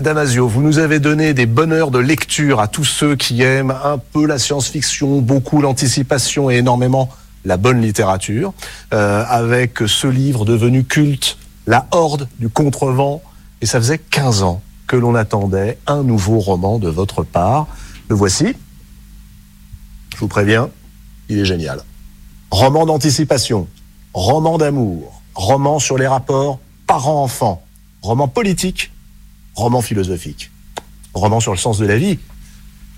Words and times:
Damasio, 0.00 0.48
vous 0.48 0.62
nous 0.62 0.78
avez 0.78 0.98
donné 0.98 1.34
des 1.34 1.46
bonheurs 1.46 1.90
de 1.90 1.98
lecture 1.98 2.60
à 2.60 2.68
tous 2.68 2.84
ceux 2.84 3.16
qui 3.16 3.42
aiment 3.42 3.74
un 3.84 3.98
peu 3.98 4.26
la 4.26 4.38
science-fiction, 4.38 5.20
beaucoup 5.20 5.60
l'anticipation 5.60 6.50
et 6.50 6.56
énormément 6.56 7.10
la 7.44 7.56
bonne 7.56 7.80
littérature, 7.80 8.52
euh, 8.94 9.24
avec 9.28 9.80
ce 9.86 10.06
livre 10.06 10.44
devenu 10.44 10.84
culte, 10.84 11.38
La 11.66 11.86
Horde 11.90 12.28
du 12.38 12.48
Contrevent. 12.48 13.22
Et 13.60 13.66
ça 13.66 13.78
faisait 13.78 13.98
15 13.98 14.42
ans 14.42 14.62
que 14.86 14.96
l'on 14.96 15.14
attendait 15.14 15.78
un 15.86 16.02
nouveau 16.02 16.38
roman 16.38 16.78
de 16.78 16.88
votre 16.88 17.22
part. 17.22 17.66
Le 18.08 18.16
voici. 18.16 18.54
Je 20.14 20.18
vous 20.18 20.28
préviens, 20.28 20.70
il 21.28 21.38
est 21.38 21.44
génial. 21.44 21.82
Roman 22.50 22.86
d'anticipation, 22.86 23.68
roman 24.14 24.58
d'amour, 24.58 25.22
roman 25.34 25.78
sur 25.78 25.98
les 25.98 26.06
rapports 26.06 26.58
parents-enfants, 26.86 27.62
roman 28.02 28.28
politique, 28.28 28.90
roman 29.60 29.82
philosophique, 29.82 30.50
roman 31.14 31.38
sur 31.38 31.52
le 31.52 31.58
sens 31.58 31.78
de 31.78 31.86
la 31.86 31.96
vie. 31.96 32.18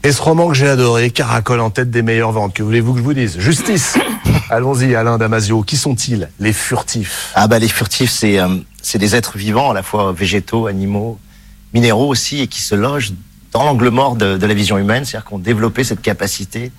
Et 0.05 0.13
ce 0.13 0.23
roman 0.23 0.49
que 0.49 0.55
j'ai 0.55 0.69
adoré 0.69 1.11
caracole 1.11 1.61
en 1.61 1.71
tête 1.71 1.91
des 1.91 2.03
meilleures 2.03 2.33
ventes. 2.33 2.55
Que 2.55 2.63
voulez-vous 2.63 2.93
que 2.93 2.99
je 2.99 3.05
vous 3.05 3.15
dise? 3.15 3.39
Justice 3.39 3.99
Allons-y, 4.51 4.95
Alain 4.95 5.19
Damasio. 5.19 5.63
Qui 5.63 5.77
sont-ils 5.77 6.29
Les 6.41 6.53
furtifs? 6.53 7.33
Ah 7.35 7.47
bah 7.47 7.59
les 7.59 7.69
furtifs, 7.69 8.11
c'est 8.11 8.39
euh, 8.39 8.49
c'est 8.81 8.99
des 8.99 9.15
êtres 9.15 9.39
vivants, 9.39 9.71
à 9.71 9.75
la 9.75 9.83
fois 9.83 10.13
végétaux, 10.13 10.67
animaux, 10.67 11.19
minéraux 11.73 12.09
aussi, 12.09 12.41
et 12.41 12.47
qui 12.47 12.61
se 12.61 12.75
logent 12.75 13.13
dans 13.53 13.65
l'angle 13.65 13.91
mort 13.91 14.17
de, 14.17 14.37
de 14.37 14.47
la 14.47 14.55
vision 14.55 14.79
humaine, 14.79 15.05
c'est-à-dire 15.05 15.25
qu'on 15.29 15.39
développé 15.39 15.85
cette 15.85 16.01
capacité 16.01 16.73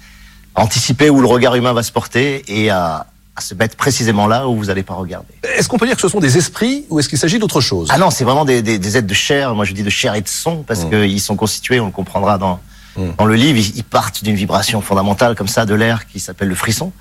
à 0.56 0.64
anticiper 0.64 1.10
où 1.10 1.22
le 1.22 1.28
regard 1.28 1.56
humain 1.56 1.74
va 1.74 1.84
se 1.84 1.92
porter 1.92 2.44
et 2.48 2.70
à, 2.70 3.08
à 3.36 3.42
se 3.42 3.56
mettre 3.56 3.76
précisément 3.76 4.28
là 4.28 4.48
où 4.48 4.56
vous 4.56 4.66
n'allez 4.66 4.84
pas 4.84 4.94
regarder. 4.94 5.34
Est-ce 5.58 5.68
qu'on 5.68 5.78
peut 5.78 5.88
dire 5.88 5.96
que 5.96 6.02
ce 6.02 6.08
sont 6.08 6.20
des 6.20 6.38
esprits 6.38 6.86
ou 6.90 7.00
est-ce 7.00 7.10
qu'il 7.10 7.18
s'agit 7.18 7.40
d'autre 7.40 7.62
chose? 7.62 7.88
Ah 7.92 7.98
non, 7.98 8.12
c'est 8.12 8.24
vraiment 8.24 8.46
des, 8.46 8.62
des, 8.62 8.78
des 8.78 8.98
êtres 8.98 9.08
de 9.08 9.14
chair. 9.14 9.56
Moi, 9.56 9.66
je 9.66 9.74
dis 9.74 9.82
de 9.84 9.90
chair 9.90 10.14
et 10.16 10.22
de 10.22 10.28
son 10.28 10.58
parce 10.64 10.84
Mm. 10.86 10.90
qu'ils 10.90 11.22
sont 11.22 11.36
constitués, 11.36 11.80
on 11.80 11.88
le 11.88 11.92
comprendra 11.92 12.38
dans, 12.38 12.60
Mm. 12.96 13.10
dans 13.18 13.26
le 13.26 13.34
livre, 13.34 13.58
ils, 13.58 13.76
ils 13.78 13.84
partent 13.84 14.24
d'une 14.24 14.36
vibration 14.36 14.80
fondamentale 14.82 15.36
comme 15.36 15.48
ça 15.48 15.66
de 15.66 15.74
l'air 15.74 16.06
qui 16.06 16.20
s'appelle 16.20 16.48
le 16.50 16.54
frisson. 16.56 16.92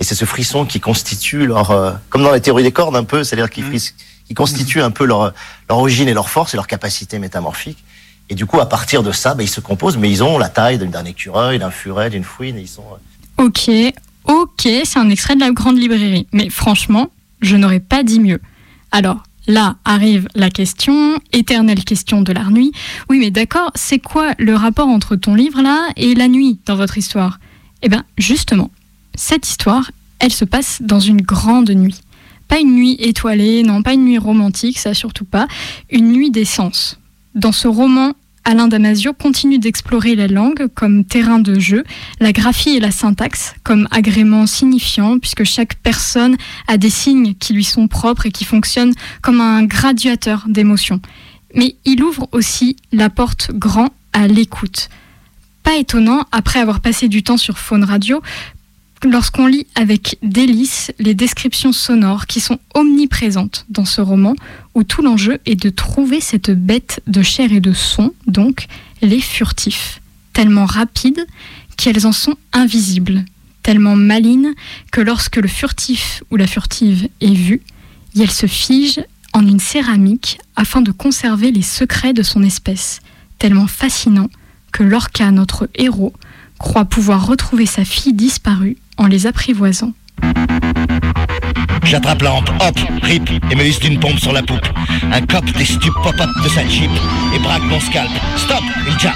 Et 0.00 0.04
c'est 0.04 0.14
ce 0.14 0.24
frisson 0.24 0.64
qui 0.64 0.80
constitue 0.80 1.46
leur, 1.46 1.70
euh, 1.70 1.92
comme 2.08 2.22
dans 2.22 2.30
la 2.30 2.40
théorie 2.40 2.62
des 2.62 2.72
cordes 2.72 2.96
un 2.96 3.04
peu, 3.04 3.22
c'est-à-dire 3.22 3.50
qui, 3.50 3.60
fris- 3.60 3.92
qui 4.26 4.32
constitue 4.32 4.80
un 4.80 4.90
peu 4.90 5.04
leur, 5.04 5.34
leur 5.68 5.78
origine 5.78 6.08
et 6.08 6.14
leur 6.14 6.30
force 6.30 6.54
et 6.54 6.56
leur 6.56 6.66
capacité 6.66 7.18
métamorphique. 7.18 7.84
Et 8.30 8.34
du 8.34 8.46
coup, 8.46 8.60
à 8.60 8.66
partir 8.66 9.02
de 9.02 9.12
ça, 9.12 9.34
ben, 9.34 9.42
ils 9.44 9.48
se 9.48 9.60
composent, 9.60 9.98
mais 9.98 10.08
ils 10.10 10.22
ont 10.24 10.38
la 10.38 10.48
taille 10.48 10.78
d'un 10.78 11.04
écureuil, 11.04 11.58
d'un 11.58 11.70
furet, 11.70 12.08
d'une 12.08 12.24
fouine, 12.24 12.56
et 12.56 12.62
ils 12.62 12.68
sont... 12.68 12.84
euh, 13.38 13.44
Ok, 13.44 13.68
ok, 14.24 14.68
c'est 14.84 14.98
un 14.98 15.10
extrait 15.10 15.34
de 15.34 15.40
la 15.40 15.50
grande 15.50 15.78
librairie. 15.78 16.26
Mais 16.32 16.48
franchement, 16.50 17.10
je 17.40 17.56
n'aurais 17.56 17.80
pas 17.80 18.02
dit 18.02 18.20
mieux. 18.20 18.40
Alors, 18.90 19.22
là 19.46 19.76
arrive 19.84 20.28
la 20.34 20.50
question, 20.50 21.18
éternelle 21.32 21.84
question 21.84 22.22
de 22.22 22.32
la 22.32 22.44
nuit. 22.44 22.72
Oui, 23.08 23.18
mais 23.18 23.30
d'accord, 23.30 23.70
c'est 23.74 23.98
quoi 23.98 24.32
le 24.38 24.54
rapport 24.54 24.88
entre 24.88 25.16
ton 25.16 25.34
livre 25.34 25.62
là 25.62 25.88
et 25.96 26.14
la 26.14 26.28
nuit 26.28 26.58
dans 26.66 26.76
votre 26.76 26.98
histoire? 26.98 27.38
Eh 27.82 27.88
bien, 27.88 28.04
justement, 28.18 28.70
cette 29.14 29.48
histoire, 29.48 29.90
elle 30.18 30.32
se 30.32 30.44
passe 30.44 30.82
dans 30.82 31.00
une 31.00 31.20
grande 31.20 31.70
nuit. 31.70 32.00
Pas 32.48 32.60
une 32.60 32.74
nuit 32.74 32.96
étoilée, 32.98 33.62
non, 33.62 33.82
pas 33.82 33.94
une 33.94 34.04
nuit 34.04 34.18
romantique, 34.18 34.78
ça 34.78 34.94
surtout 34.94 35.24
pas, 35.24 35.48
une 35.90 36.12
nuit 36.12 36.30
d'essence. 36.30 36.98
Dans 37.34 37.52
ce 37.52 37.66
roman, 37.66 38.12
Alain 38.44 38.66
Damasio 38.66 39.12
continue 39.12 39.58
d'explorer 39.58 40.16
la 40.16 40.26
langue 40.26 40.66
comme 40.74 41.04
terrain 41.04 41.38
de 41.38 41.60
jeu, 41.60 41.84
la 42.18 42.32
graphie 42.32 42.76
et 42.76 42.80
la 42.80 42.90
syntaxe 42.90 43.54
comme 43.62 43.86
agrément 43.92 44.46
signifiant, 44.46 45.18
puisque 45.18 45.44
chaque 45.44 45.76
personne 45.76 46.36
a 46.66 46.76
des 46.76 46.90
signes 46.90 47.34
qui 47.34 47.52
lui 47.52 47.64
sont 47.64 47.86
propres 47.86 48.26
et 48.26 48.32
qui 48.32 48.44
fonctionnent 48.44 48.94
comme 49.22 49.40
un 49.40 49.62
graduateur 49.62 50.44
d'émotions. 50.48 51.00
Mais 51.54 51.76
il 51.84 52.02
ouvre 52.02 52.28
aussi 52.32 52.76
la 52.92 53.10
porte 53.10 53.52
grand 53.52 53.90
à 54.12 54.26
l'écoute. 54.26 54.88
Pas 55.62 55.76
étonnant, 55.76 56.26
après 56.32 56.58
avoir 56.58 56.80
passé 56.80 57.06
du 57.06 57.22
temps 57.22 57.36
sur 57.36 57.58
Faune 57.58 57.84
Radio, 57.84 58.22
lorsqu'on 59.04 59.46
lit 59.46 59.66
avec 59.74 60.18
délice 60.22 60.92
les 60.98 61.14
descriptions 61.14 61.72
sonores 61.72 62.26
qui 62.26 62.40
sont 62.40 62.58
omniprésentes 62.74 63.66
dans 63.68 63.84
ce 63.84 64.00
roman, 64.00 64.34
où 64.74 64.84
tout 64.84 65.02
l'enjeu 65.02 65.38
est 65.46 65.60
de 65.60 65.70
trouver 65.70 66.20
cette 66.20 66.50
bête 66.50 67.00
de 67.06 67.22
chair 67.22 67.52
et 67.52 67.60
de 67.60 67.72
son, 67.72 68.12
donc 68.26 68.66
les 69.00 69.20
furtifs, 69.20 70.00
tellement 70.32 70.66
rapides 70.66 71.26
qu'elles 71.76 72.06
en 72.06 72.12
sont 72.12 72.36
invisibles, 72.52 73.24
tellement 73.62 73.96
malines 73.96 74.54
que 74.90 75.00
lorsque 75.00 75.36
le 75.36 75.48
furtif 75.48 76.22
ou 76.30 76.36
la 76.36 76.46
furtive 76.46 77.08
est 77.20 77.34
vue, 77.34 77.62
elle 78.18 78.30
se 78.30 78.46
fige 78.46 79.00
en 79.32 79.46
une 79.46 79.60
céramique 79.60 80.38
afin 80.56 80.82
de 80.82 80.92
conserver 80.92 81.50
les 81.50 81.62
secrets 81.62 82.12
de 82.12 82.22
son 82.22 82.42
espèce, 82.42 83.00
tellement 83.38 83.66
fascinant 83.66 84.28
que 84.72 84.82
Lorca, 84.82 85.30
notre 85.30 85.68
héros, 85.74 86.12
croit 86.58 86.84
pouvoir 86.84 87.26
retrouver 87.26 87.66
sa 87.66 87.84
fille 87.84 88.12
disparue 88.12 88.76
en 88.98 89.06
les 89.06 89.26
apprivoisant. 89.26 89.92
J'attrape 91.84 92.22
la 92.22 92.32
hampe, 92.32 92.50
hop, 92.60 92.78
rip, 93.02 93.28
et 93.50 93.54
me 93.54 93.64
hisse 93.64 93.80
d'une 93.80 93.98
pompe 93.98 94.18
sur 94.18 94.32
la 94.32 94.42
poupe. 94.42 94.66
Un 95.12 95.20
cop 95.22 95.44
des 95.44 95.64
stupes 95.64 95.94
pop-up 96.02 96.30
de 96.42 96.48
sa 96.48 96.66
jeep 96.66 96.90
et 97.34 97.38
braque 97.40 97.64
mon 97.64 97.80
scalp. 97.80 98.10
Stop, 98.36 98.62
une 98.88 98.98
jab. 98.98 99.12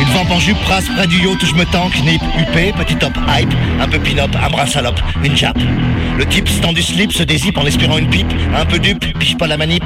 Une 0.00 0.08
vampe 0.08 0.30
en 0.30 0.38
jupe 0.38 0.60
brasse 0.64 0.86
près 0.96 1.06
du 1.06 1.16
yacht 1.18 1.42
où 1.42 1.46
je 1.46 1.54
me 1.54 1.64
tanque, 1.66 2.00
nip, 2.04 2.22
huppé, 2.38 2.72
petit 2.72 2.96
top 2.96 3.12
hype, 3.28 3.52
un 3.80 3.88
peu 3.88 3.98
pin-up, 3.98 4.30
un 4.42 4.48
brin 4.48 4.66
salope, 4.66 5.00
une 5.24 5.36
jab. 5.36 5.56
Le 6.16 6.26
type 6.26 6.48
stand 6.48 6.74
du 6.74 6.82
slip 6.82 7.12
se 7.12 7.22
dézippe 7.22 7.58
en 7.58 7.66
espérant 7.66 7.98
une 7.98 8.08
pipe, 8.08 8.32
un 8.56 8.64
peu 8.64 8.78
dupe, 8.78 9.18
piche 9.18 9.36
pas 9.36 9.46
la 9.46 9.56
manip. 9.56 9.84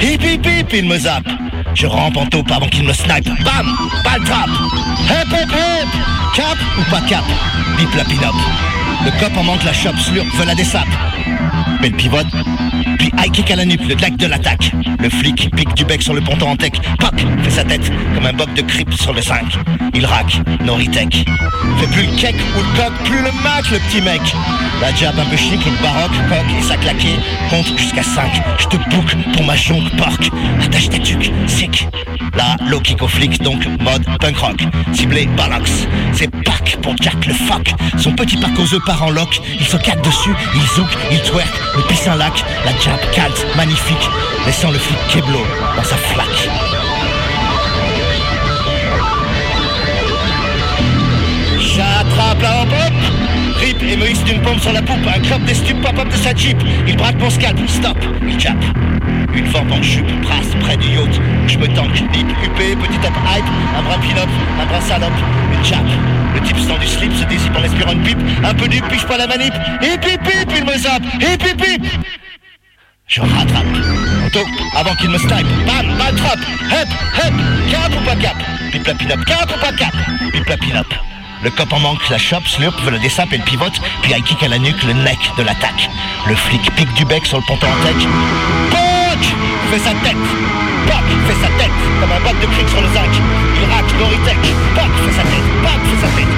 Hip 0.00 0.22
hip 0.22 0.46
hip, 0.46 0.72
il 0.72 0.86
me 0.86 0.98
zappe. 0.98 1.28
Je 1.76 1.86
rampe 1.86 2.16
en 2.16 2.24
taupe 2.24 2.50
avant 2.50 2.68
qu'il 2.68 2.84
me 2.84 2.92
snipe. 2.94 3.28
Bam, 3.44 3.76
balle 4.02 4.24
trap. 4.24 4.48
Hip 5.10 5.28
hip 5.30 5.52
hip. 5.52 5.88
Cap 6.34 6.56
ou 6.78 6.90
pas 6.90 7.02
cap? 7.02 7.24
Bip 7.76 7.94
la 7.94 8.04
pin-up. 8.04 8.34
Le 9.04 9.10
cop 9.20 9.36
en 9.36 9.42
manque 9.42 9.62
la 9.62 9.74
chope, 9.74 9.98
slurp, 9.98 10.26
veut 10.36 10.46
la 10.46 10.54
dessape. 10.54 10.88
Le 11.86 11.92
pivote, 11.92 12.26
puis 12.98 13.12
high 13.16 13.30
kick 13.30 13.48
à 13.52 13.54
la 13.54 13.64
nuque, 13.64 13.86
le 13.86 13.94
lac 13.94 14.16
de 14.16 14.26
l'attaque. 14.26 14.72
Le 14.98 15.08
flic 15.08 15.54
pique 15.54 15.72
du 15.74 15.84
bec 15.84 16.02
sur 16.02 16.14
le 16.14 16.20
ponton 16.20 16.48
en 16.48 16.56
tech, 16.56 16.72
pop, 16.98 17.14
fait 17.44 17.50
sa 17.50 17.62
tête 17.62 17.92
comme 18.12 18.26
un 18.26 18.32
boc 18.32 18.52
de 18.54 18.62
creep 18.62 18.92
sur 18.94 19.12
le 19.12 19.22
5. 19.22 19.56
Il 19.94 20.04
rack, 20.04 20.40
Noritech. 20.64 21.24
Fait 21.78 21.86
plus 21.86 22.06
le 22.06 22.16
cake 22.16 22.34
ou 22.56 22.58
le 22.58 22.76
coq, 22.76 22.92
plus 23.04 23.18
le 23.18 23.30
mac, 23.44 23.70
le 23.70 23.78
petit 23.78 24.02
mec. 24.02 24.20
La 24.80 24.92
jab 24.96 25.16
un 25.16 25.26
peu 25.26 25.36
chic, 25.36 25.64
le 25.64 25.80
baroque, 25.80 26.10
coq 26.28 26.58
et 26.58 26.62
sa 26.62 26.76
claquée. 26.76 27.14
Compte 27.50 27.78
jusqu'à 27.78 28.02
5, 28.02 28.32
je 28.58 28.66
te 28.66 28.76
boucle 28.90 29.16
pour 29.32 29.44
ma 29.44 29.54
jonque 29.54 29.88
porc. 29.96 30.18
Attache 30.64 30.88
ta 30.88 30.98
tuque, 30.98 31.30
sick. 31.46 31.86
Là, 32.36 32.56
low 32.68 32.80
kick 32.80 33.02
au 33.02 33.08
flic, 33.08 33.42
donc 33.42 33.66
mode 33.80 34.04
punk 34.20 34.36
rock. 34.36 34.62
Ciblé, 34.92 35.26
balax. 35.36 35.86
C'est 36.12 36.30
pack 36.44 36.78
pour 36.82 36.94
Jack 37.00 37.26
le 37.26 37.32
fuck. 37.32 37.72
Son 37.96 38.12
petit 38.12 38.36
pack 38.36 38.58
aux 38.58 38.74
œufs 38.74 38.84
part 38.84 39.02
en 39.02 39.10
lock. 39.10 39.40
Il 39.58 39.66
se 39.66 39.76
caque 39.78 40.02
dessus, 40.02 40.34
il 40.54 40.62
zouk, 40.76 40.88
il 41.10 41.20
twerk, 41.22 41.52
le 41.76 41.82
pisse 41.88 42.06
un 42.06 42.16
lac. 42.16 42.44
La 42.64 42.72
jab 42.72 43.00
calte, 43.12 43.46
magnifique. 43.56 44.10
Laissant 44.44 44.70
le 44.70 44.78
flic 44.78 44.98
Keblo 45.08 45.40
dans 45.76 45.84
sa 45.84 45.96
flaque. 45.96 46.48
J'attrape 51.58 52.42
la 52.42 52.60
Rip 53.58 53.82
et 53.82 53.96
me 53.96 54.10
hisse 54.10 54.22
d'une 54.24 54.40
pompe 54.42 54.60
sur 54.60 54.72
la 54.72 54.82
poupe 54.82 55.06
Un 55.06 55.20
clope 55.20 55.44
des 55.44 55.54
stupes 55.54 55.80
pop-up 55.80 56.08
de 56.08 56.16
sa 56.16 56.34
jeep. 56.34 56.58
Il 56.86 56.96
braque 56.96 57.18
mon 57.18 57.30
scalp, 57.30 57.58
stop, 57.68 57.96
il 58.26 58.38
jappe. 58.38 58.64
Une 59.34 59.46
vampe 59.46 59.72
en 59.72 59.82
jupe 59.82 60.10
brasse 60.22 60.54
près 60.60 60.76
du 60.76 60.88
yacht. 60.88 61.20
Je 61.46 61.58
me 61.58 61.66
tanque, 61.68 62.00
nip, 62.12 62.26
huppé, 62.42 62.76
petit 62.76 62.98
top 62.98 63.12
hype. 63.26 63.44
Un 63.78 63.82
brin 63.82 63.98
pin-up, 63.98 64.28
un 64.60 64.66
brin 64.66 64.80
salope, 64.80 65.12
une 65.52 65.64
jappe. 65.64 65.80
Le 66.34 66.40
type 66.42 66.58
stand 66.58 66.78
du 66.80 66.86
slip 66.86 67.12
se 67.14 67.24
dézippe 67.24 67.56
en 67.56 67.64
espérant 67.64 67.92
une 67.92 68.02
pipe. 68.02 68.18
Un 68.44 68.54
peu 68.54 68.68
du 68.68 68.80
piche 68.82 69.06
pas 69.06 69.16
la 69.16 69.26
manip. 69.26 69.54
Hip 69.82 70.04
hip 70.06 70.20
hip, 70.24 70.52
il 70.56 70.64
me 70.64 70.76
zappe. 70.76 71.04
Hip 71.20 71.42
hip 71.42 71.62
hip. 71.66 71.86
Je 73.06 73.20
rattrape. 73.20 73.66
Taupe, 74.32 74.46
avant 74.76 74.94
qu'il 74.96 75.10
me 75.10 75.18
snipe. 75.18 75.46
Bam, 75.66 75.86
balle 75.96 76.14
trap. 76.16 76.38
Hep, 76.70 76.88
hep. 77.14 77.34
Cap 77.70 77.92
ou 77.92 78.04
pas 78.04 78.16
cap? 78.16 78.36
Pip 78.72 78.86
la 78.86 78.94
pin-up. 78.94 79.24
Cap 79.24 79.50
ou 79.54 79.60
pas 79.60 79.72
cap? 79.72 79.94
Pip 80.32 80.46
la 80.46 80.56
pin-up. 80.56 81.15
Le 81.42 81.50
cop 81.50 81.72
en 81.72 81.80
manque, 81.80 82.08
la 82.08 82.18
chope, 82.18 82.46
slurp, 82.48 82.80
veut 82.82 82.90
le 82.90 82.98
dessape 82.98 83.32
et 83.32 83.38
le 83.38 83.44
pivote, 83.44 83.78
puis 84.02 84.12
high 84.12 84.24
kick 84.24 84.42
à 84.42 84.48
la 84.48 84.58
nuque, 84.58 84.82
le 84.84 84.94
neck 84.94 85.18
de 85.36 85.42
l'attaque. 85.42 85.90
Le 86.26 86.34
flic 86.34 86.62
pique 86.74 86.92
du 86.94 87.04
bec 87.04 87.26
sur 87.26 87.38
le 87.38 87.44
ponton 87.46 87.66
en 87.66 87.84
tech. 87.84 88.08
Poc 88.70 89.22
Fait 89.70 89.78
sa 89.78 89.92
tête. 90.00 90.26
Poc 90.86 91.06
fait 91.28 91.40
sa 91.42 91.50
tête, 91.58 91.78
comme 92.00 92.12
un 92.12 92.20
bac 92.20 92.40
de 92.40 92.46
cric 92.46 92.68
sur 92.68 92.80
le 92.80 92.88
zinc. 92.88 93.12
Il 93.12 93.68
rack, 93.70 93.84
Noritech. 93.98 94.44
Poc 94.74 94.90
fait 95.04 95.16
sa 95.16 95.22
tête. 95.22 95.48
Poc 95.62 95.80
fait 95.84 96.06
sa 96.06 96.12
tête. 96.16 96.34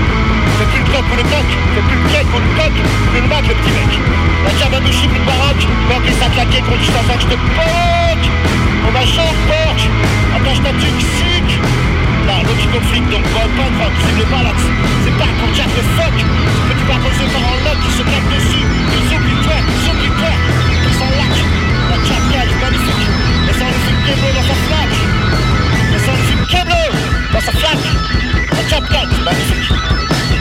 Fais 0.58 0.66
plus 0.66 0.82
le 0.82 0.90
coq 0.90 1.04
ou 1.12 1.16
le 1.16 1.22
coq, 1.22 1.48
fais 1.74 1.82
plus 1.86 2.02
le 2.02 2.08
cake 2.10 2.34
ou 2.34 2.40
le 2.42 2.50
coq, 2.58 2.74
plus 3.12 3.20
le 3.20 3.28
mac 3.28 3.46
le 3.46 3.54
petit 3.54 3.70
mec. 3.70 3.92
La 4.58 4.66
peu 4.66 4.90
chic, 4.90 5.10
une 5.14 5.24
baroque, 5.24 5.64
coq 5.88 6.02
et 6.08 6.12
sa 6.18 6.28
claquée 6.30 6.62
contre 6.62 6.80
juste 6.80 6.98
un 6.98 7.20
je 7.20 7.26
te 7.26 7.38
poque. 7.54 8.26
On 8.88 8.90
va 8.90 9.06
chaud, 9.06 9.30
porc, 9.46 9.78
attache 10.34 10.62
ta 10.64 10.70
tuque, 10.70 11.06
donc 13.10 13.22
pas, 13.22 13.48
pas, 13.56 13.70
pas, 13.78 13.90
tu 14.18 14.26
pas 14.26 14.42
là, 14.42 14.52
c'est 15.02 15.16
pas 15.16 15.24
pour 15.40 15.48
dire 15.54 15.64
que 15.64 15.80
fuck, 15.96 16.12
que 16.12 16.74
tu 16.76 16.84
vas 16.84 16.98
poser 17.00 17.24
par 17.32 17.40
un 17.40 17.56
lot 17.64 17.78
qui 17.82 17.90
se 17.96 18.02
tape 18.02 18.28
dessus, 18.34 18.64
ils 18.92 19.16
oublient 19.16 19.42
toi, 19.44 19.56
ils 19.64 19.88
oublient 19.88 20.16
toi, 20.18 20.28
ils 20.84 20.92
sont 20.92 21.10
là, 21.16 21.24
la 21.88 21.96
magnifique, 22.60 23.04
et 23.48 23.54
ça 23.54 23.64
dans 24.34 24.42
sa 24.42 24.54
flaque, 24.68 24.98
et 25.94 25.98
ça 25.98 26.12
dans 27.32 27.40
sa 27.40 27.52
flaque, 27.52 27.86
la 28.52 28.62
chatcage 28.68 29.14
magnifique, 29.24 29.72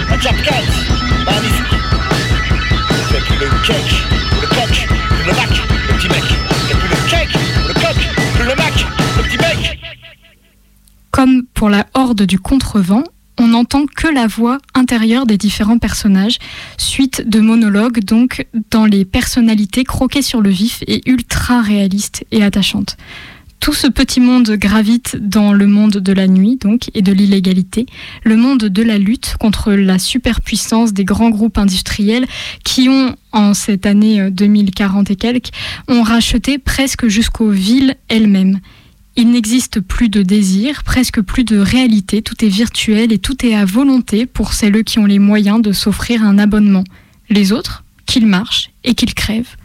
la 0.10 0.20
chatcage 0.20 0.72
magnifique, 1.26 1.76
fait 3.12 3.36
le 3.40 3.48
cake? 3.66 4.17
Pour 11.58 11.70
la 11.72 11.88
horde 11.96 12.22
du 12.22 12.38
contrevent, 12.38 13.04
on 13.40 13.48
n'entend 13.48 13.88
que 13.88 14.08
la 14.08 14.28
voix 14.28 14.60
intérieure 14.76 15.26
des 15.26 15.40
différents 15.40 15.80
personnages, 15.80 16.38
suite 16.78 17.28
de 17.28 17.40
monologues 17.40 18.00
donc 18.00 18.46
dans 18.70 18.86
les 18.86 19.06
personnalités 19.06 19.84
croquées 19.84 20.22
sur 20.22 20.40
le 20.40 20.52
vif 20.52 20.84
et 20.86 21.02
ultra 21.10 21.62
réalistes 21.62 22.24
et 22.32 22.44
attachantes. 22.44 22.96
Tout 23.60 23.74
ce 23.74 23.88
petit 23.88 24.20
monde 24.20 24.52
gravite 24.52 25.18
dans 25.20 25.52
le 25.52 25.66
monde 25.66 25.98
de 25.98 26.14
la 26.14 26.28
nuit 26.28 26.58
donc 26.58 26.92
et 26.94 27.02
de 27.02 27.12
l'illégalité, 27.12 27.88
le 28.24 28.38
monde 28.38 28.66
de 28.66 28.84
la 28.84 29.00
lutte 29.00 29.36
contre 29.40 29.74
la 29.74 29.98
superpuissance 29.98 30.94
des 30.94 31.06
grands 31.06 31.32
groupes 31.32 31.58
industriels 31.58 32.28
qui 32.64 32.88
ont 32.88 33.16
en 33.32 33.56
cette 33.56 33.88
année 33.88 34.30
2040 34.30 35.10
et 35.10 35.16
quelques 35.16 35.50
ont 35.88 36.04
racheté 36.04 36.60
presque 36.60 37.08
jusqu'aux 37.08 37.50
villes 37.50 37.96
elles-mêmes. 38.10 38.60
Il 39.20 39.32
n'existe 39.32 39.80
plus 39.80 40.10
de 40.10 40.22
désir, 40.22 40.84
presque 40.84 41.22
plus 41.22 41.44
de 41.44 41.58
réalité, 41.58 42.22
tout 42.22 42.46
est 42.46 42.50
virtuel 42.50 43.12
et 43.12 43.18
tout 43.18 43.44
est 43.44 43.56
à 43.56 43.66
volonté 43.66 44.28
pour 44.28 44.54
celles 44.54 44.84
qui 44.84 45.00
ont 45.00 45.08
les 45.08 45.18
moyens 45.18 45.60
de 45.60 45.72
s'offrir 45.72 46.22
un 46.22 46.38
abonnement. 46.38 46.84
Les 47.32 47.52
autres, 47.52 47.84
qu'ils 48.06 48.28
marchent 48.28 48.70
et 48.84 48.94
qu'ils 48.94 49.16
crèvent, 49.16 49.56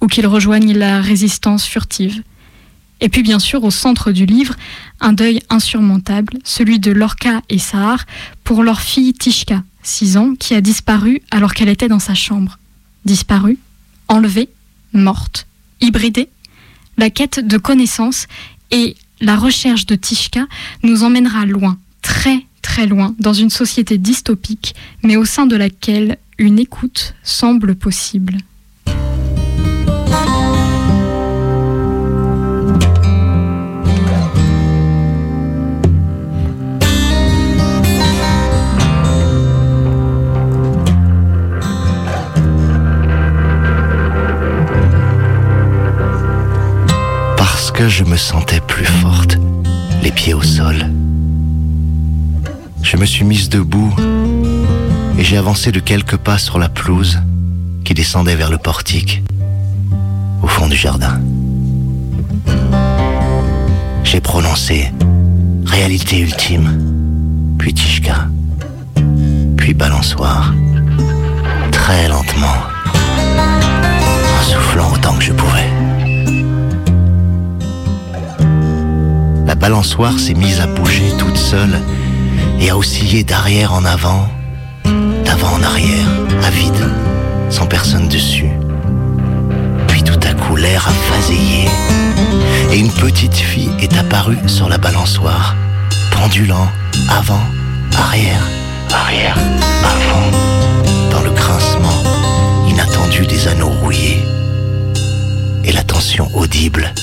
ou 0.00 0.06
qu'ils 0.06 0.28
rejoignent 0.28 0.74
la 0.74 1.00
résistance 1.00 1.64
furtive. 1.64 2.22
Et 3.00 3.08
puis 3.08 3.24
bien 3.24 3.40
sûr, 3.40 3.64
au 3.64 3.72
centre 3.72 4.12
du 4.12 4.26
livre, 4.26 4.54
un 5.00 5.12
deuil 5.12 5.40
insurmontable, 5.50 6.38
celui 6.44 6.78
de 6.78 6.92
Lorca 6.92 7.42
et 7.48 7.58
Sahar 7.58 8.06
pour 8.44 8.62
leur 8.62 8.80
fille 8.80 9.12
Tishka, 9.12 9.64
6 9.82 10.18
ans, 10.18 10.34
qui 10.38 10.54
a 10.54 10.60
disparu 10.60 11.20
alors 11.32 11.54
qu'elle 11.54 11.68
était 11.68 11.88
dans 11.88 11.98
sa 11.98 12.14
chambre. 12.14 12.60
Disparue, 13.04 13.58
enlevée, 14.06 14.50
morte, 14.92 15.48
hybridée. 15.80 16.28
La 16.96 17.10
quête 17.10 17.40
de 17.44 17.58
connaissances 17.58 18.28
et 18.70 18.96
la 19.20 19.36
recherche 19.36 19.86
de 19.86 19.94
Tishka 19.94 20.46
nous 20.82 21.02
emmènera 21.02 21.46
loin, 21.46 21.78
très 22.02 22.44
très 22.62 22.86
loin, 22.86 23.14
dans 23.18 23.32
une 23.32 23.50
société 23.50 23.98
dystopique, 23.98 24.74
mais 25.02 25.16
au 25.16 25.24
sein 25.24 25.46
de 25.46 25.56
laquelle 25.56 26.18
une 26.38 26.58
écoute 26.58 27.14
semble 27.22 27.74
possible. 27.74 28.38
Je 47.88 48.04
me 48.04 48.16
sentais 48.16 48.60
plus 48.60 48.84
forte, 48.84 49.38
les 50.02 50.10
pieds 50.10 50.34
au 50.34 50.42
sol. 50.42 50.76
Je 52.82 52.96
me 52.96 53.06
suis 53.06 53.24
mise 53.24 53.48
debout 53.48 53.94
et 55.18 55.24
j'ai 55.24 55.36
avancé 55.36 55.72
de 55.72 55.80
quelques 55.80 56.16
pas 56.16 56.38
sur 56.38 56.58
la 56.58 56.68
pelouse 56.68 57.18
qui 57.84 57.94
descendait 57.94 58.36
vers 58.36 58.50
le 58.50 58.58
portique, 58.58 59.22
au 60.42 60.46
fond 60.46 60.68
du 60.68 60.76
jardin. 60.76 61.20
J'ai 64.04 64.20
prononcé 64.20 64.92
réalité 65.64 66.20
ultime, 66.20 67.56
puis 67.58 67.72
Tishka, 67.72 68.26
puis 69.56 69.74
balançoire, 69.74 70.52
très 71.70 72.08
lentement, 72.08 72.56
en 74.38 74.42
soufflant 74.42 74.92
autant 74.92 75.14
que 75.14 75.24
je 75.24 75.32
pouvais. 75.32 75.89
Balançoire 79.60 80.18
s'est 80.18 80.34
mise 80.34 80.58
à 80.60 80.66
bouger 80.66 81.12
toute 81.18 81.36
seule 81.36 81.78
et 82.58 82.70
à 82.70 82.78
osciller 82.78 83.24
d'arrière 83.24 83.74
en 83.74 83.84
avant, 83.84 84.26
d'avant 85.24 85.52
en 85.52 85.62
arrière, 85.62 86.08
à 86.42 86.50
vide, 86.50 86.88
sans 87.50 87.66
personne 87.66 88.08
dessus. 88.08 88.48
Puis 89.86 90.02
tout 90.02 90.18
à 90.22 90.32
coup 90.32 90.56
l'air 90.56 90.88
a 90.88 91.14
faséillé 91.14 91.68
et 92.72 92.78
une 92.78 92.90
petite 92.90 93.36
fille 93.36 93.70
est 93.80 93.96
apparue 93.98 94.48
sur 94.48 94.68
la 94.68 94.78
balançoire, 94.78 95.54
pendulant 96.10 96.68
avant, 97.10 97.44
arrière, 97.98 98.42
arrière, 98.90 99.36
avant, 99.84 101.10
dans 101.10 101.22
le 101.22 101.30
grincement 101.32 102.02
inattendu 102.66 103.26
des 103.26 103.46
anneaux 103.46 103.68
rouillés 103.82 104.24
et 105.64 105.72
la 105.72 105.82
tension 105.82 106.30
audible 106.34 106.94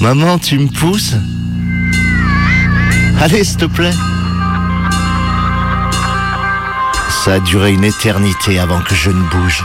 Maman, 0.00 0.38
tu 0.38 0.58
me 0.58 0.68
pousses 0.68 1.14
Allez, 3.20 3.42
s'il 3.42 3.56
te 3.56 3.64
plaît. 3.64 3.94
Ça 7.24 7.34
a 7.34 7.40
duré 7.40 7.72
une 7.72 7.82
éternité 7.82 8.60
avant 8.60 8.80
que 8.80 8.94
je 8.94 9.10
ne 9.10 9.22
bouge. 9.22 9.64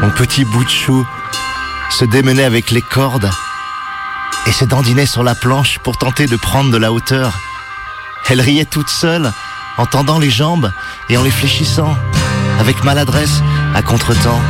Mon 0.00 0.10
petit 0.10 0.44
bout 0.44 0.64
de 0.64 0.68
chou 0.68 1.06
se 1.90 2.04
démenait 2.04 2.42
avec 2.42 2.72
les 2.72 2.82
cordes 2.82 3.30
et 4.46 4.52
se 4.52 4.64
dandinait 4.64 5.06
sur 5.06 5.22
la 5.22 5.36
planche 5.36 5.78
pour 5.78 5.96
tenter 5.96 6.26
de 6.26 6.36
prendre 6.36 6.72
de 6.72 6.78
la 6.78 6.92
hauteur. 6.92 7.38
Elle 8.28 8.40
riait 8.40 8.64
toute 8.64 8.88
seule, 8.88 9.32
en 9.78 9.86
tendant 9.86 10.18
les 10.18 10.30
jambes 10.30 10.72
et 11.08 11.16
en 11.16 11.22
les 11.22 11.30
fléchissant, 11.30 11.96
avec 12.58 12.82
maladresse, 12.82 13.40
à 13.74 13.82
contretemps. 13.82 14.40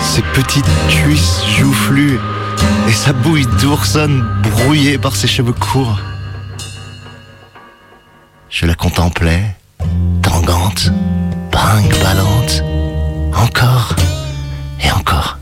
Ses 0.00 0.22
petites 0.34 0.68
cuisses 0.88 1.42
joufflues 1.56 2.18
et 2.88 2.92
sa 2.92 3.12
bouille 3.12 3.46
d'oursonne 3.60 4.24
brouillée 4.42 4.98
par 4.98 5.16
ses 5.16 5.26
cheveux 5.26 5.52
courts. 5.52 5.98
Je 8.48 8.66
la 8.66 8.74
contemplais, 8.74 9.56
tangante, 10.22 10.90
brinque-ballante, 11.50 12.62
encore 13.34 13.94
et 14.82 14.90
encore. 14.92 15.38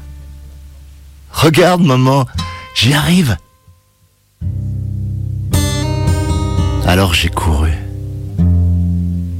Regarde, 1.33 1.83
maman, 1.83 2.27
j'y 2.75 2.95
arrive. 2.95 3.37
Alors 6.87 7.15
j'ai 7.15 7.29
couru. 7.29 7.73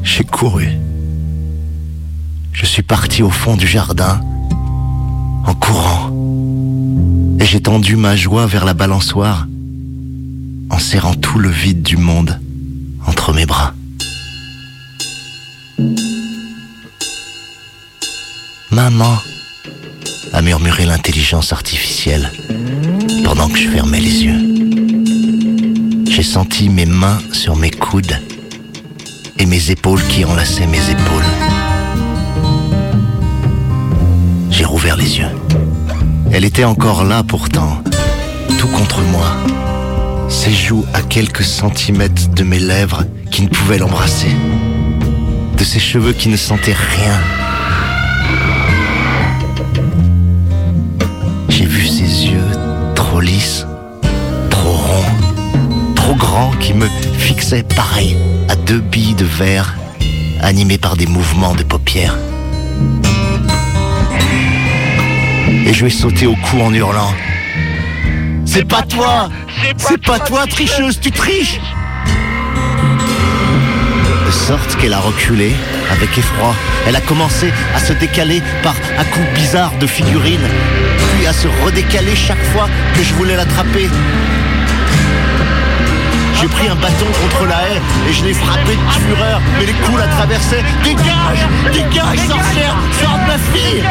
J'ai 0.03 0.25
couru. 0.25 0.69
Je 2.53 2.67
suis 2.67 2.83
parti 2.83 3.23
au 3.23 3.31
fond 3.31 3.57
du 3.57 3.67
jardin, 3.67 4.21
en 5.47 5.55
courant 5.55 6.11
et 7.41 7.47
j'ai 7.47 7.61
tendu 7.61 7.97
ma 7.97 8.15
joie 8.17 8.47
vers 8.47 8.65
la 8.65 8.75
balançoire 8.75 9.47
en 10.69 10.79
serrant 10.79 11.15
tout 11.15 11.39
le 11.39 11.49
vide 11.49 11.83
du 11.83 11.97
monde 11.97 12.39
entre 13.07 13.33
mes 13.33 13.47
bras. 13.47 13.75
Maman, 18.71 19.19
a 20.33 20.43
murmuré 20.43 20.87
l'intelligence 20.87 21.53
artificielle 21.53 22.31
pendant 23.25 23.49
que 23.49 23.59
je 23.59 23.69
fermais 23.69 24.01
les 24.01 24.25
yeux. 24.25 26.05
J'ai 26.09 26.23
senti 26.23 26.69
mes 26.69 26.87
mains 26.87 27.19
sur 27.33 27.57
mes 27.57 27.71
coudes 27.71 28.17
et 29.39 29.47
mes 29.47 29.71
épaules 29.71 30.03
qui 30.05 30.25
enlaçaient 30.25 30.67
mes 30.67 30.91
épaules. 30.91 31.25
J'ai 34.51 34.65
rouvert 34.65 34.97
les 34.97 35.19
yeux. 35.19 35.70
Elle 36.33 36.45
était 36.45 36.65
encore 36.65 37.05
là 37.05 37.23
pourtant, 37.23 37.83
tout 38.59 38.69
contre 38.69 39.01
moi. 39.01 39.27
Ses 40.29 40.53
joues 40.53 40.85
à 40.95 41.03
quelques 41.03 41.43
centimètres 41.43 42.29
de 42.29 42.45
mes 42.45 42.61
lèvres 42.61 43.05
qui 43.31 43.43
ne 43.43 43.49
pouvaient 43.49 43.79
l'embrasser. 43.79 44.31
De 45.59 45.65
ses 45.65 45.81
cheveux 45.81 46.13
qui 46.13 46.29
ne 46.29 46.37
sentaient 46.37 46.73
rien. 46.73 47.19
J'ai 51.49 51.65
vu 51.67 51.87
ses 51.87 52.29
yeux 52.29 52.49
trop 52.95 53.21
lisses, 53.21 53.67
trop 54.51 54.71
ronds, 54.71 55.95
trop 55.97 56.15
grands 56.15 56.53
qui 56.61 56.75
me 56.75 56.87
fixaient 57.19 57.65
pareil 57.65 58.17
à 58.49 58.55
deux 58.55 58.81
billes 58.81 59.15
de 59.15 59.25
verre 59.25 59.75
animées 60.41 60.79
par 60.79 60.97
des 60.97 61.07
mouvements 61.07 61.55
de 61.55 61.65
paupières. 61.65 62.17
Et 65.71 65.73
je 65.73 65.87
ai 65.87 65.91
sauté 65.91 66.27
au 66.27 66.35
cou 66.35 66.61
en 66.61 66.75
hurlant. 66.75 67.15
C'est 68.45 68.65
pas 68.65 68.83
toi 68.83 69.31
C'est 69.77 70.05
pas 70.05 70.19
toi, 70.19 70.45
tricheuse, 70.49 70.99
tu 71.01 71.13
triches 71.13 71.61
De 74.27 74.31
sorte 74.33 74.75
qu'elle 74.77 74.93
a 74.93 74.99
reculé 74.99 75.53
avec 75.93 76.19
effroi. 76.19 76.57
Elle 76.89 76.97
a 76.97 77.01
commencé 77.01 77.53
à 77.75 77.79
se 77.79 77.93
décaler 77.93 78.43
par 78.65 78.75
un 78.99 79.05
coup 79.05 79.25
bizarre 79.35 79.73
de 79.79 79.87
figurine, 79.87 80.47
puis 81.15 81.27
à 81.29 81.33
se 81.33 81.47
redécaler 81.65 82.17
chaque 82.17 82.45
fois 82.53 82.69
que 82.95 83.03
je 83.05 83.15
voulais 83.15 83.37
l'attraper. 83.37 83.89
J'ai 86.41 86.49
pris 86.49 86.69
un 86.69 86.75
bâton 86.75 87.07
contre 87.23 87.47
la 87.47 87.61
haie 87.69 87.81
et 88.09 88.13
je 88.13 88.25
l'ai 88.25 88.35
frappé 88.35 88.75
de 88.75 89.07
fureur, 89.07 89.41
mais 89.59 89.67
les 89.67 89.75
coups 89.85 90.01
la 90.01 90.09
traversaient. 90.09 90.65
Dégage 90.83 91.47
Dégage, 91.73 92.19
sorcière 92.27 92.77
Sors 93.01 93.19
de 93.19 93.27
ma 93.27 93.39
fille 93.53 93.85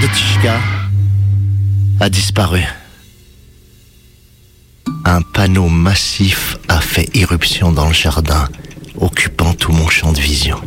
de 0.00 0.06
Tishka 0.06 0.60
a 2.00 2.08
disparu. 2.08 2.62
Un 5.04 5.22
panneau 5.22 5.68
massif 5.68 6.56
a 6.68 6.80
fait 6.80 7.08
irruption 7.14 7.72
dans 7.72 7.88
le 7.88 7.94
jardin, 7.94 8.46
occupant 9.00 9.54
tout 9.54 9.72
mon 9.72 9.88
champ 9.88 10.12
de 10.12 10.18
vision. 10.18 10.60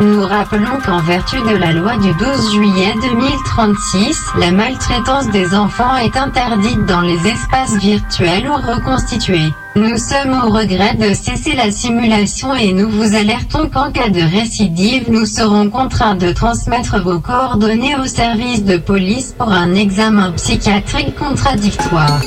Nous 0.00 0.22
rappelons 0.22 0.78
qu'en 0.84 1.02
vertu 1.02 1.36
de 1.36 1.56
la 1.56 1.72
loi 1.72 1.98
du 1.98 2.12
12 2.14 2.54
juillet 2.54 2.94
2036, 3.02 4.18
la 4.38 4.50
maltraitance 4.50 5.30
des 5.30 5.54
enfants 5.54 5.96
est 5.98 6.16
interdite 6.16 6.84
dans 6.86 7.02
les 7.02 7.28
espaces 7.28 7.76
virtuels 7.76 8.48
ou 8.48 8.54
reconstitués. 8.54 9.52
Nous 9.76 9.98
sommes 9.98 10.32
au 10.32 10.50
regret 10.50 10.94
de 10.96 11.14
cesser 11.14 11.54
la 11.54 11.70
simulation 11.70 12.52
et 12.54 12.72
nous 12.72 12.90
vous 12.90 13.14
alertons 13.14 13.68
qu'en 13.68 13.92
cas 13.92 14.08
de 14.08 14.20
récidive, 14.20 15.08
nous 15.08 15.26
serons 15.26 15.70
contraints 15.70 16.16
de 16.16 16.32
transmettre 16.32 17.00
vos 17.00 17.20
coordonnées 17.20 17.94
au 17.94 18.04
service 18.06 18.64
de 18.64 18.78
police 18.78 19.32
pour 19.38 19.52
un 19.52 19.74
examen 19.74 20.32
psychiatrique 20.32 21.14
contradictoire. 21.14 22.20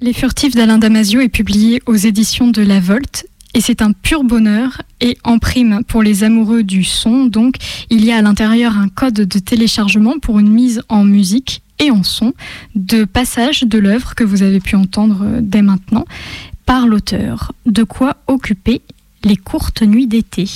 Les 0.00 0.12
Furtifs 0.12 0.54
d'Alain 0.54 0.78
Damasio 0.78 1.20
est 1.20 1.28
publié 1.28 1.82
aux 1.86 1.96
éditions 1.96 2.48
de 2.48 2.62
La 2.62 2.80
Volte 2.80 3.26
et 3.58 3.60
c'est 3.60 3.82
un 3.82 3.90
pur 3.90 4.22
bonheur 4.22 4.82
et 5.00 5.18
en 5.24 5.40
prime 5.40 5.82
pour 5.88 6.04
les 6.04 6.22
amoureux 6.22 6.62
du 6.62 6.84
son. 6.84 7.24
Donc, 7.24 7.56
il 7.90 8.04
y 8.04 8.12
a 8.12 8.18
à 8.18 8.22
l'intérieur 8.22 8.78
un 8.78 8.88
code 8.88 9.14
de 9.14 9.38
téléchargement 9.40 10.20
pour 10.20 10.38
une 10.38 10.48
mise 10.48 10.80
en 10.88 11.02
musique 11.02 11.60
et 11.80 11.90
en 11.90 12.04
son 12.04 12.34
de 12.76 13.02
passage 13.04 13.64
de 13.64 13.78
l'œuvre 13.80 14.14
que 14.14 14.22
vous 14.22 14.44
avez 14.44 14.60
pu 14.60 14.76
entendre 14.76 15.40
dès 15.40 15.62
maintenant 15.62 16.04
par 16.66 16.86
l'auteur. 16.86 17.50
De 17.66 17.82
quoi 17.82 18.18
occuper 18.28 18.80
les 19.24 19.36
courtes 19.36 19.82
nuits 19.82 20.06
d'été. 20.06 20.48